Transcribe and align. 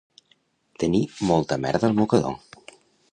Tenir 0.83 1.01
molta 1.31 1.59
merda 1.67 1.91
al 1.91 1.95
mocador 1.99 2.37